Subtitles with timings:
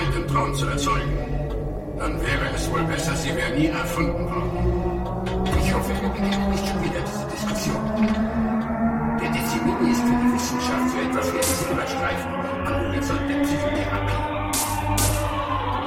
[0.00, 1.12] Gewaltentraum zu erzeugen.
[1.98, 5.24] Dann wäre es wohl besser, sie wäre nie erfunden worden.
[5.60, 7.84] Ich hoffe, wir beginnen nicht schon wieder diese Diskussion.
[9.20, 12.32] Der Dezimini ist für die Wissenschaft so etwas wie ein Silberstreifen
[12.64, 14.22] am Horizont der Psychotherapie.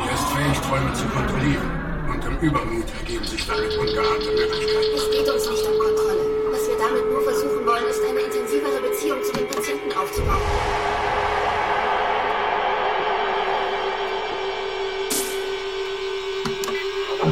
[0.05, 1.69] Er ist fähig, Träume zu kontrollieren.
[2.05, 4.93] Und im Übermut ergeben sich damit ungeahnte Möglichkeiten.
[4.93, 6.21] Es geht uns nicht um Kontrolle.
[6.53, 10.92] Was wir damit nur versuchen wollen, ist eine intensivere Beziehung zu den Patienten aufzubauen.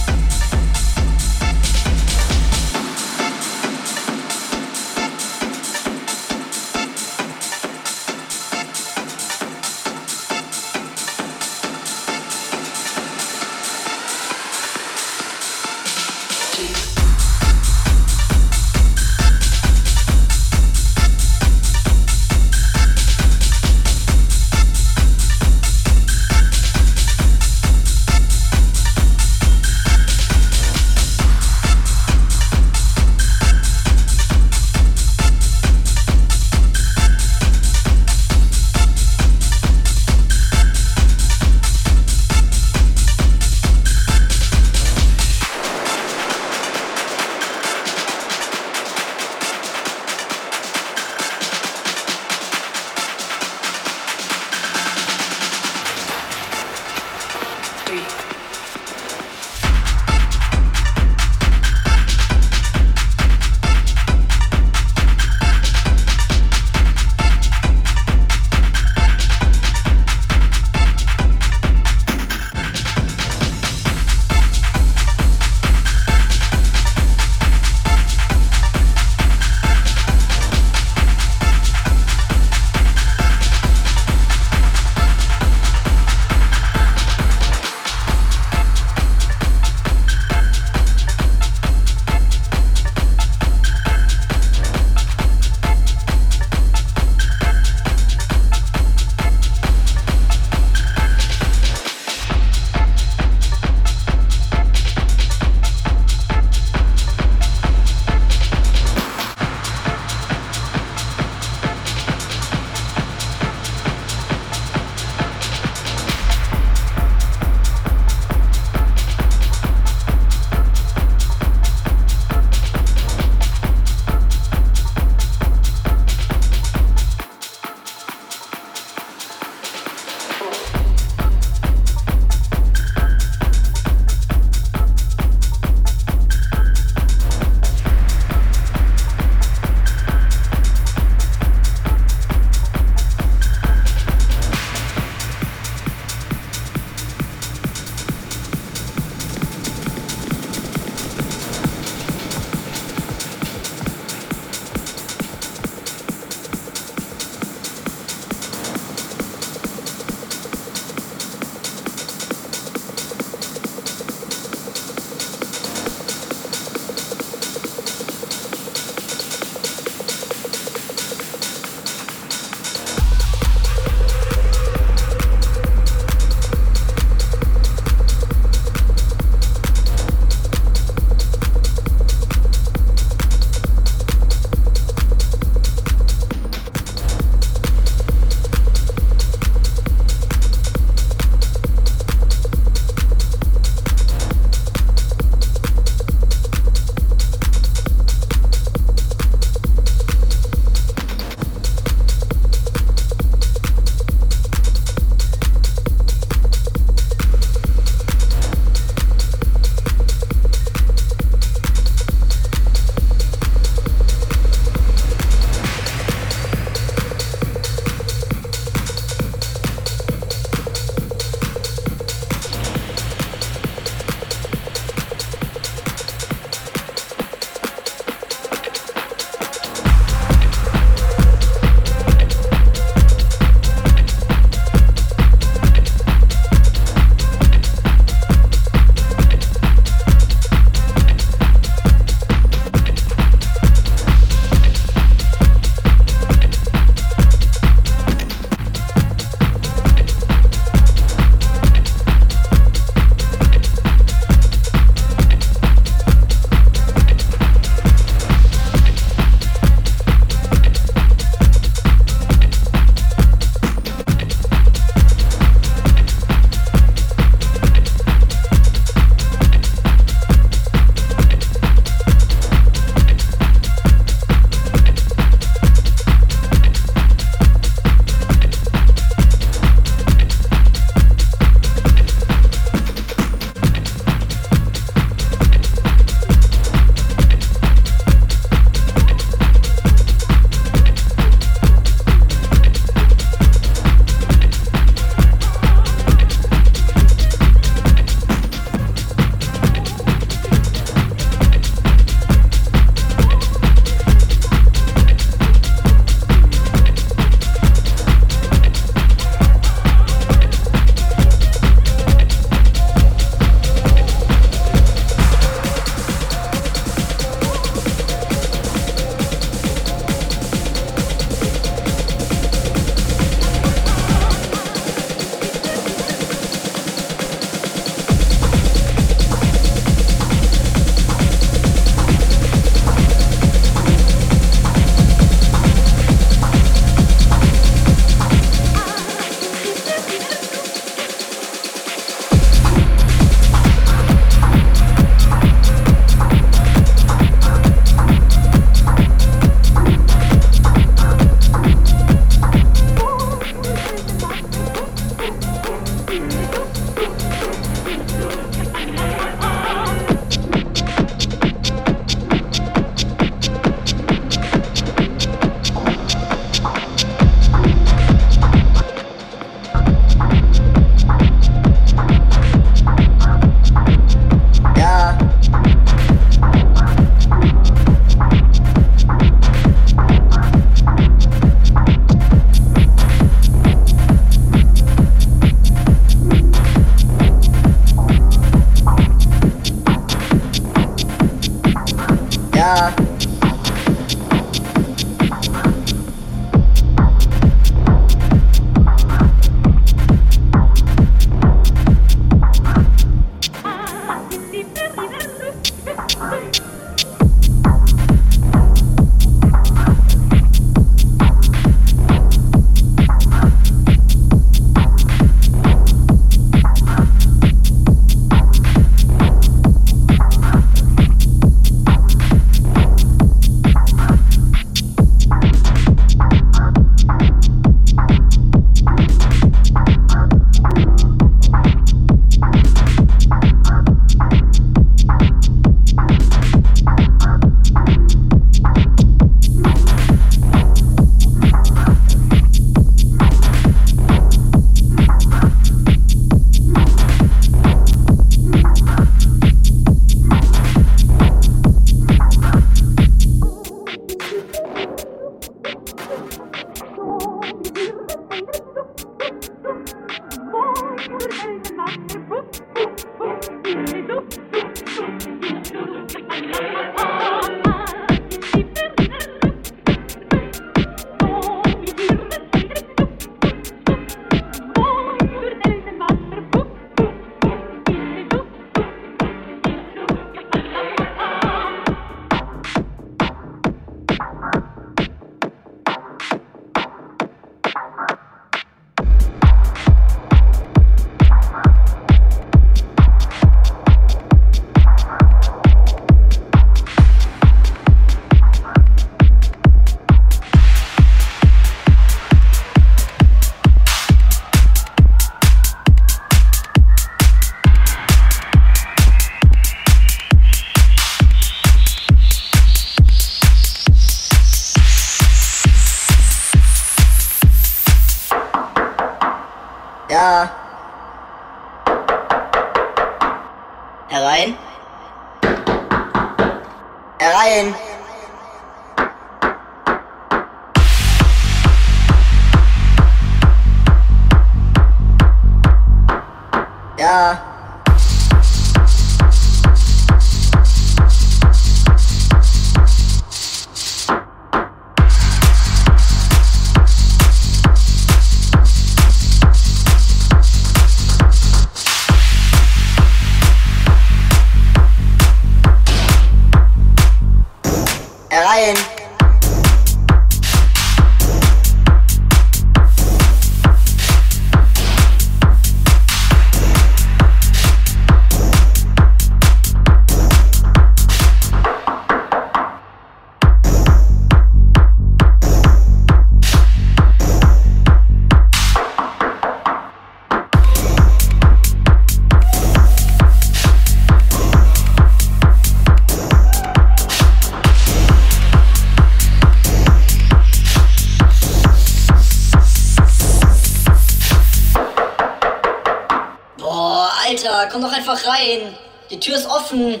[598.52, 598.74] Rein.
[599.10, 600.00] Die Tür ist offen.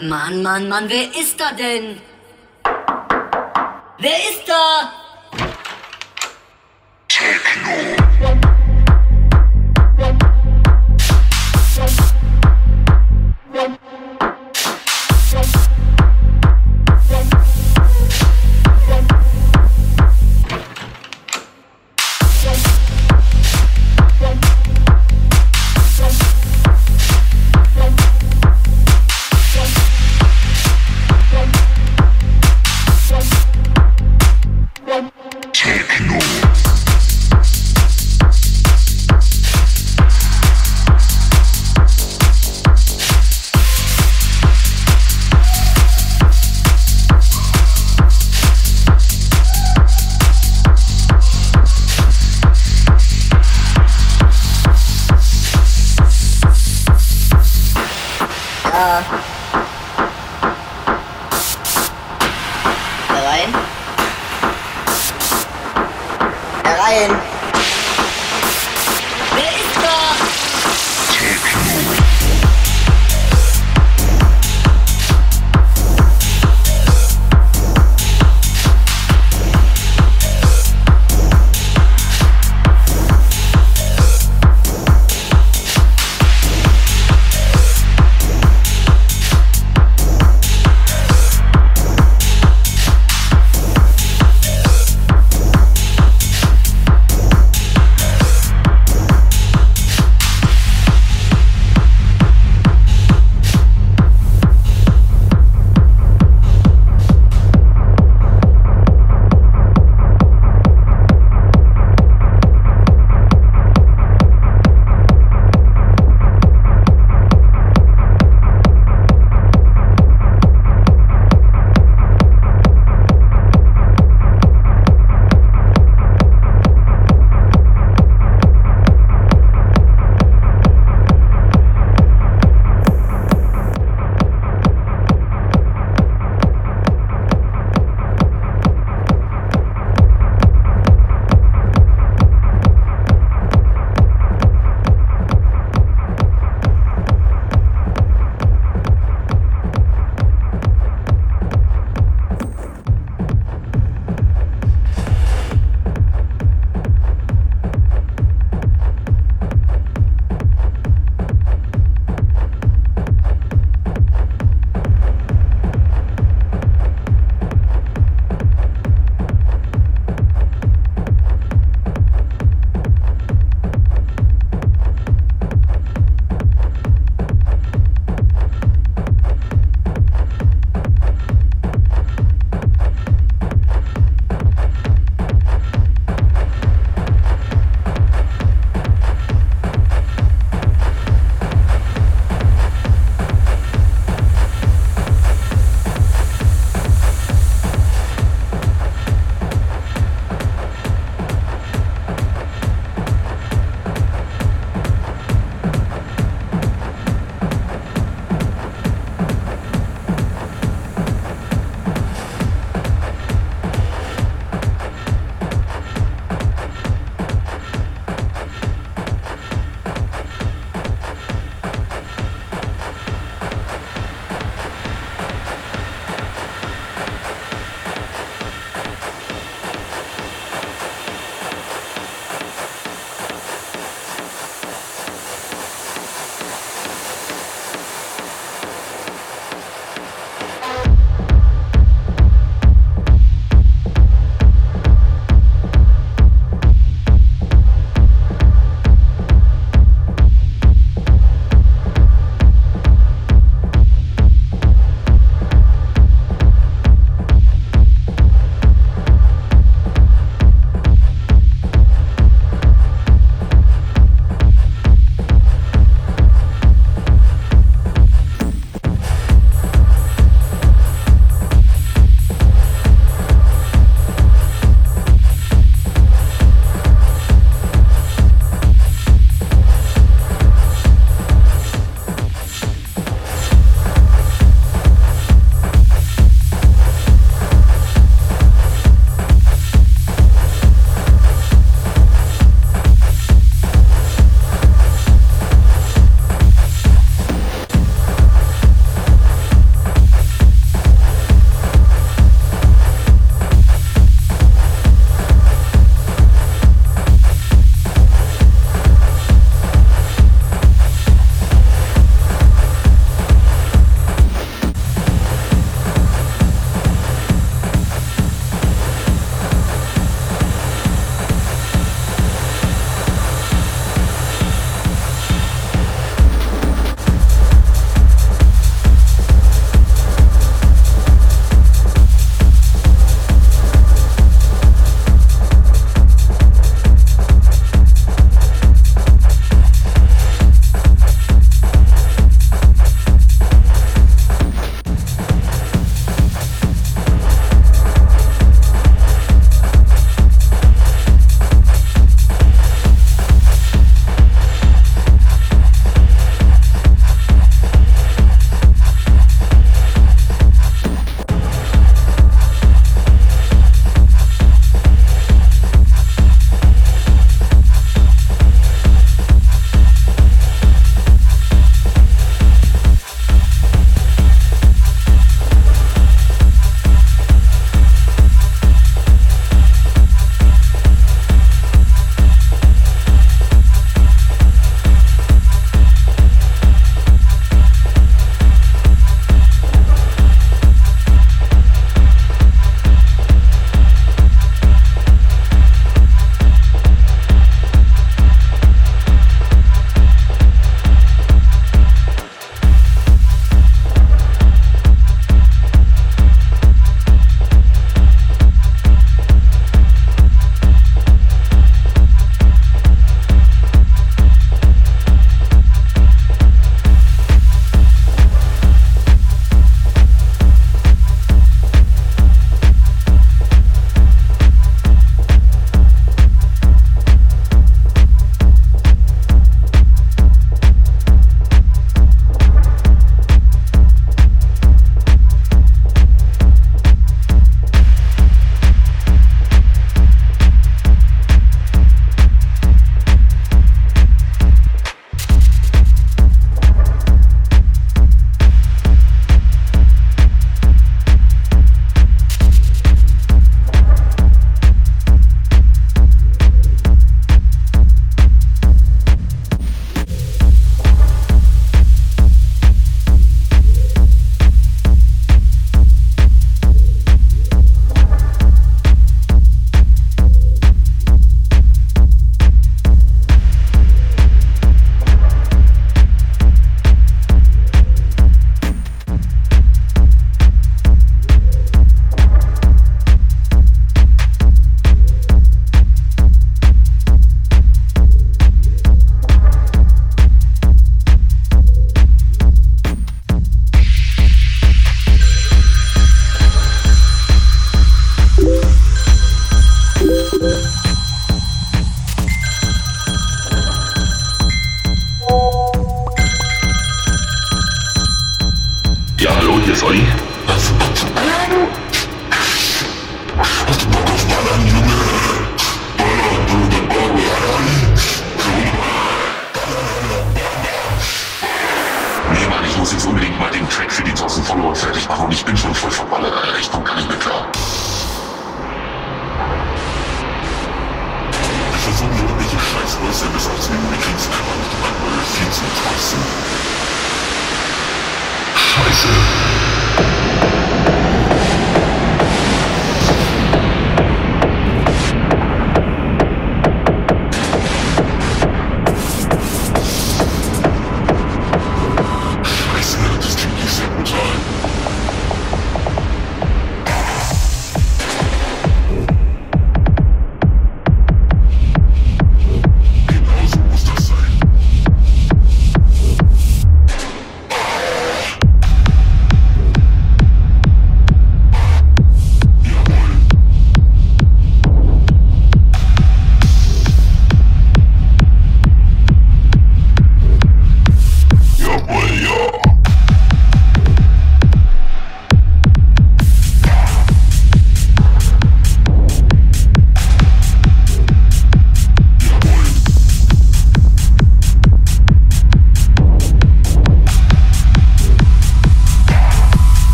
[0.00, 2.00] Mann, Mann, Mann, wer ist da denn?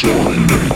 [0.00, 0.69] Shine.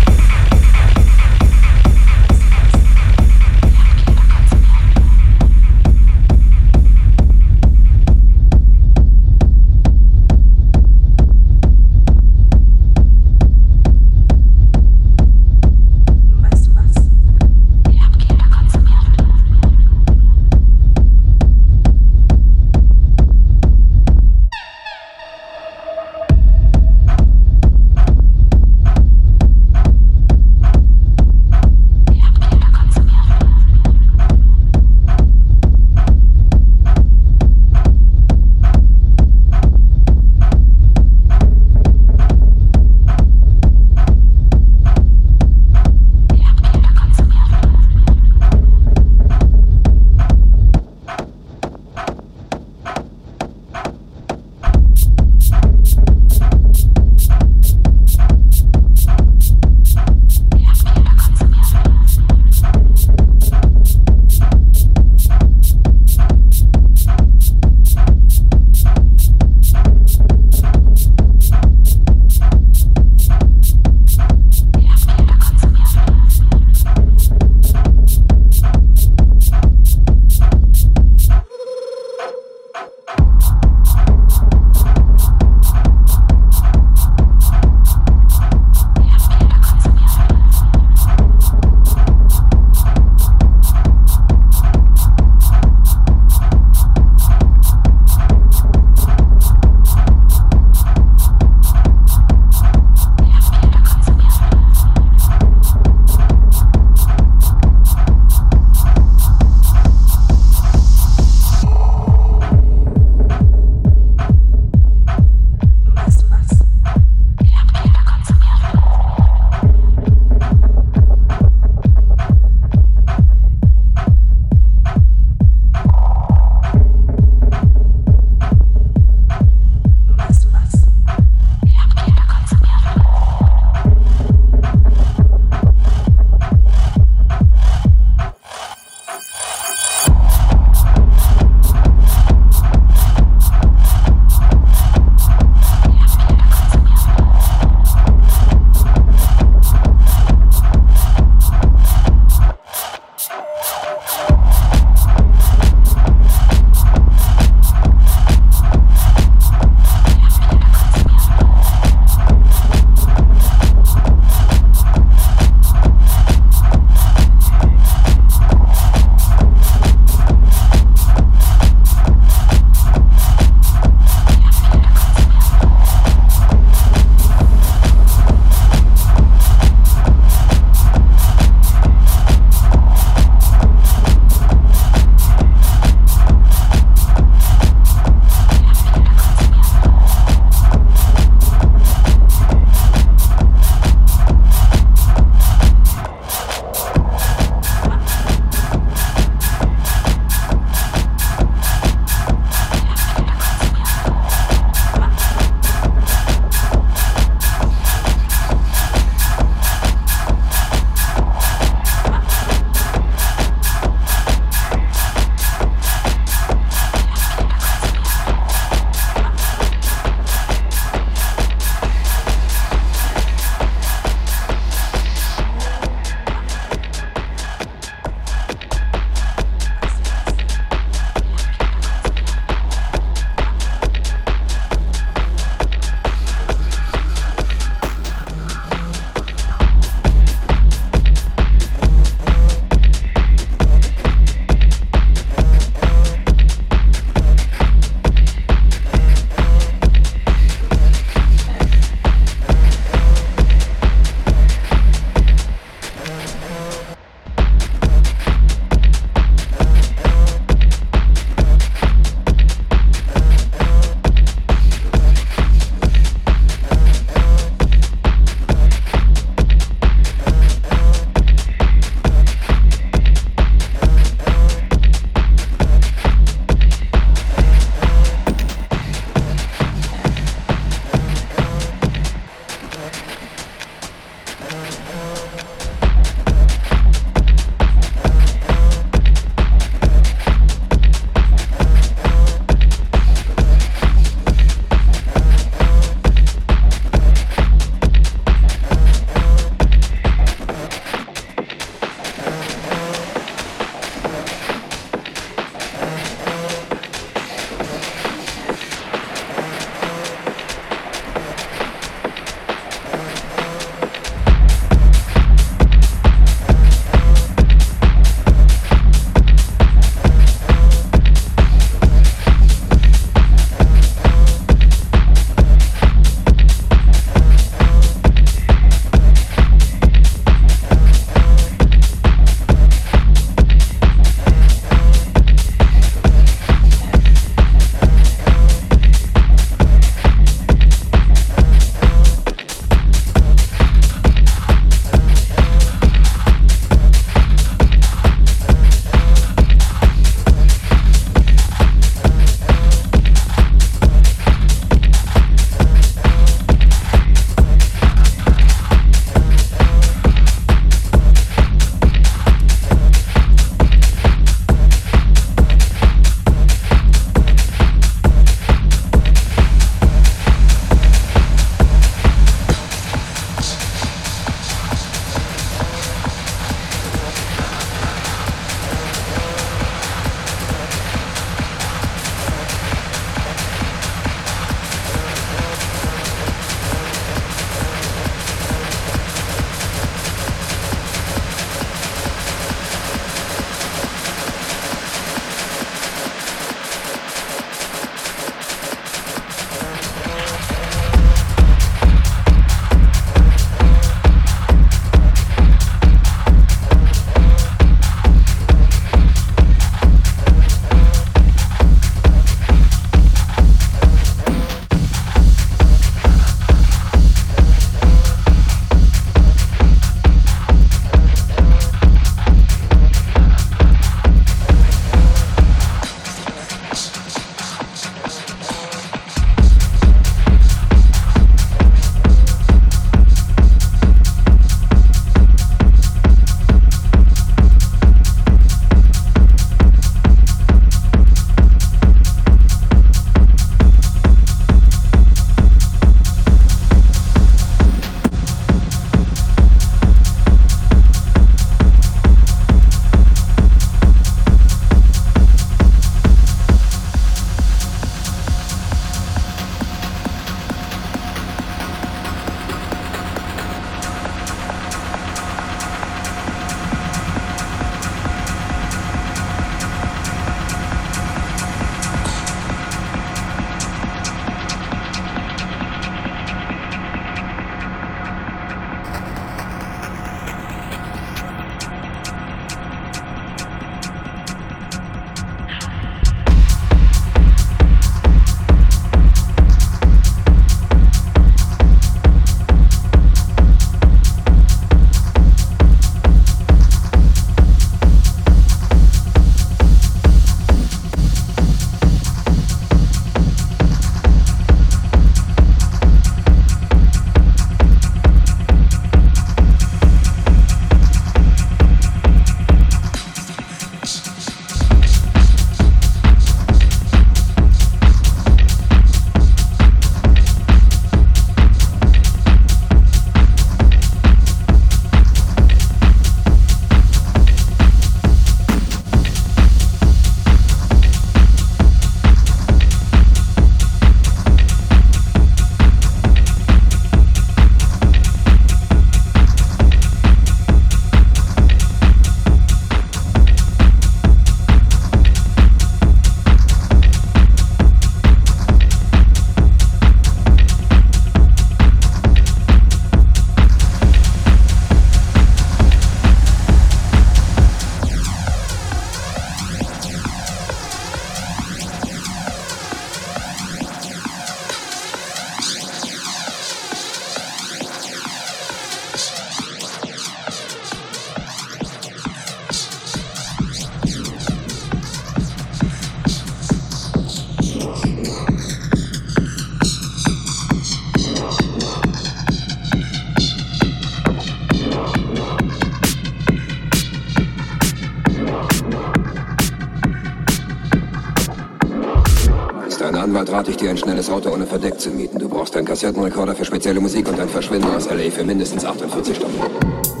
[593.31, 595.19] Rate ich dir, ein schnelles Auto ohne Verdeck zu mieten.
[595.19, 598.11] Du brauchst einen Kassettenrekorder für spezielle Musik und ein Verschwinden aus L.A.
[598.11, 600.00] für mindestens 48 Stunden.